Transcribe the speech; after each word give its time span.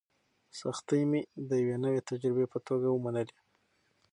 سختۍ 0.59 1.01
مې 1.09 1.21
د 1.47 1.49
یوې 1.61 1.77
نوې 1.83 2.01
تجربې 2.09 2.45
په 2.53 2.59
توګه 2.67 2.87
ومنلې. 2.91 3.35